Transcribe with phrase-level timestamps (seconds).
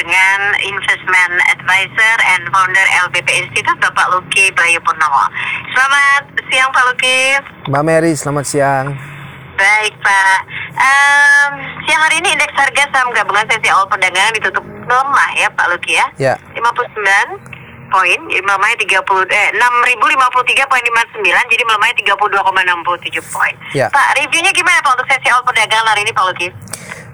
[0.00, 5.28] dengan Investment Advisor and Founder LBP Institute Bapak Luki Bayu Purnomo.
[5.76, 7.36] Selamat siang Pak Luki.
[7.68, 8.96] Mbak Mary, selamat siang.
[9.60, 10.38] Baik Pak.
[10.80, 11.50] Um,
[11.84, 16.00] siang hari ini indeks harga saham gabungan sesi awal perdagangan ditutup melemah ya Pak Luki
[16.00, 16.06] ya.
[16.16, 16.34] Ya.
[16.56, 16.96] 59
[17.90, 23.54] poin, melemahnya 30 eh 6053.59 jadi melemahnya 32,67 poin.
[23.76, 23.92] Ya.
[23.92, 26.48] Pak, reviewnya gimana Pak untuk sesi awal perdagangan hari ini Pak Luki?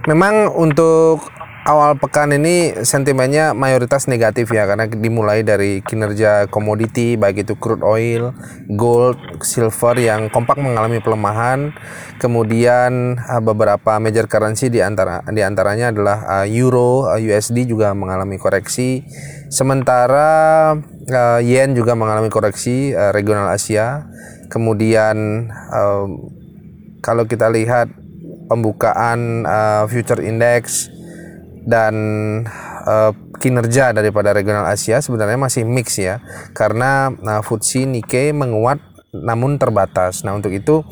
[0.07, 1.35] Memang untuk
[1.67, 7.83] awal pekan ini sentimennya mayoritas negatif ya karena dimulai dari kinerja komoditi baik itu crude
[7.83, 8.31] oil,
[8.71, 11.75] gold, silver yang kompak mengalami pelemahan.
[12.23, 17.91] Kemudian uh, beberapa major currency di antara di antaranya adalah uh, euro, uh, USD juga
[17.99, 19.03] mengalami koreksi.
[19.51, 20.75] Sementara
[21.43, 24.07] yen juga mengalami koreksi regional Asia.
[24.51, 25.47] Kemudian
[26.99, 27.87] kalau kita lihat
[28.47, 30.91] pembukaan uh, future index
[31.67, 31.95] dan
[32.87, 36.23] uh, kinerja daripada regional Asia sebenarnya masih mix ya
[36.55, 38.79] karena uh, FTSE Nikkei menguat
[39.23, 40.25] namun terbatas.
[40.27, 40.85] Nah, untuk itu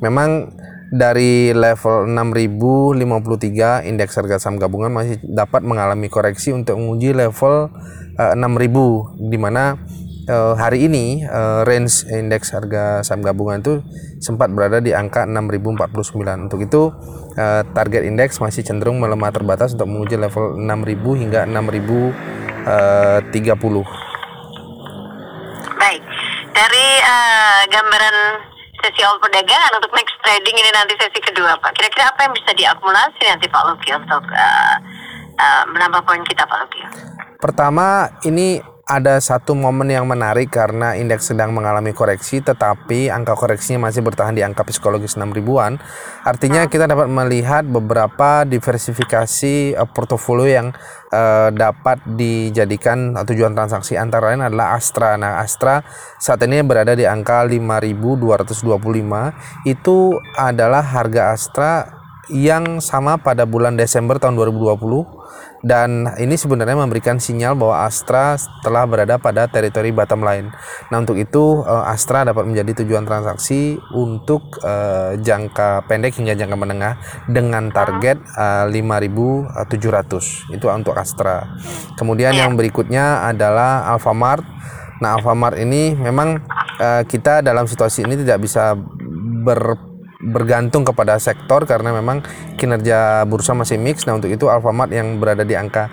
[0.00, 0.54] memang
[0.86, 7.74] dari level 6053 indeks harga saham gabungan masih dapat mengalami koreksi untuk menguji level
[8.16, 9.74] uh, 6000 di mana
[10.28, 13.82] uh, hari ini uh, range indeks harga saham gabungan itu
[14.18, 16.46] sempat berada di angka 6049.
[16.50, 16.90] Untuk itu
[17.38, 22.66] uh, target indeks masih cenderung melemah terbatas untuk menguji level 6000 hingga 6030.
[25.78, 26.02] Baik.
[26.56, 28.16] Dari uh, gambaran
[28.80, 31.74] sesi awal perdagangan untuk next trading ini nanti sesi kedua Pak.
[31.74, 34.76] Kira-kira apa yang bisa diakumulasi nanti Pak Luki untuk uh,
[35.36, 36.80] uh, menambah poin kita Pak Luki?
[37.36, 43.90] Pertama, ini ada satu momen yang menarik karena indeks sedang mengalami koreksi tetapi angka koreksinya
[43.90, 45.82] masih bertahan di angka psikologis 6 ribuan.
[46.22, 50.68] Artinya kita dapat melihat beberapa diversifikasi uh, portofolio yang
[51.10, 55.18] uh, dapat dijadikan tujuan transaksi antara lain adalah Astra.
[55.18, 55.82] Nah, Astra
[56.22, 59.66] saat ini berada di angka 5225.
[59.66, 61.95] Itu adalah harga Astra
[62.32, 65.16] yang sama pada bulan Desember tahun 2020
[65.66, 70.54] dan ini sebenarnya memberikan sinyal bahwa Astra telah berada pada teritori bottom line.
[70.94, 76.54] Nah, untuk itu uh, Astra dapat menjadi tujuan transaksi untuk uh, jangka pendek hingga jangka
[76.54, 76.94] menengah
[77.26, 80.54] dengan target uh, 5.700.
[80.54, 81.58] Itu untuk Astra.
[81.98, 84.46] Kemudian yang berikutnya adalah Alfamart.
[85.02, 86.46] Nah, Alfamart ini memang
[86.78, 88.76] uh, kita dalam situasi ini tidak bisa
[89.42, 89.95] ber
[90.26, 92.26] bergantung kepada sektor karena memang
[92.58, 94.04] kinerja bursa masih mix.
[94.04, 95.86] Nah untuk itu Alfamart yang berada di angka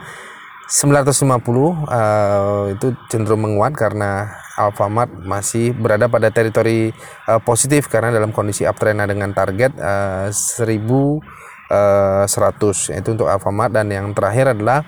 [0.73, 6.89] 950 uh, itu cenderung menguat karena Alfamart masih berada pada teritori
[7.29, 11.21] uh, positif karena dalam kondisi uptrend dengan target uh, 1100
[12.95, 14.87] itu untuk Alfamart dan yang terakhir adalah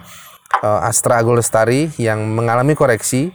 [0.63, 3.29] uh, Astra Agolestari yang mengalami koreksi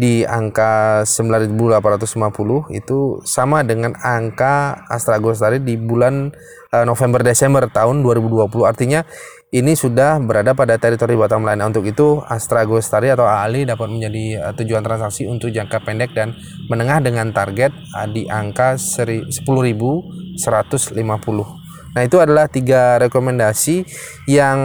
[0.00, 6.32] di angka 9850 itu sama dengan angka Astra Agostari di bulan
[6.72, 9.04] uh, November Desember tahun 2020 artinya
[9.52, 14.40] ini sudah berada pada teritori bottom line untuk itu Astra Agostari atau AALI dapat menjadi
[14.40, 16.40] uh, tujuan transaksi untuk jangka pendek dan
[16.72, 21.60] menengah dengan target uh, di angka 10.150
[21.92, 23.84] Nah itu adalah tiga rekomendasi
[24.24, 24.56] yang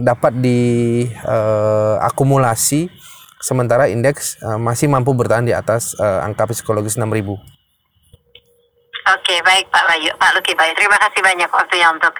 [0.00, 2.99] dapat diakumulasi uh,
[3.40, 7.08] sementara indeks uh, masih mampu bertahan di atas uh, angka psikologis 6000.
[9.10, 10.76] Oke, baik Pak Bayu, Pak Luki Bayu.
[10.76, 12.14] Terima kasih banyak waktunya untuk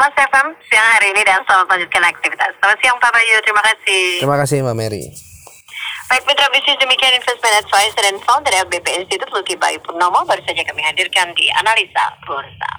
[0.00, 2.56] Mas FM siang hari ini dan selamat melanjutkan aktivitas.
[2.56, 4.04] Selamat siang Pak Bayu, terima kasih.
[4.24, 5.04] Terima kasih Mbak Mary.
[6.10, 10.62] Baik mitra bisnis demikian investment advisor dan founder LBP Institute Luki Bayu Purnomo baru saja
[10.66, 12.70] kami hadirkan di analisa bursa.